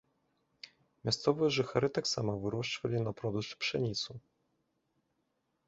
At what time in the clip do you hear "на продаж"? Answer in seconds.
3.07-3.47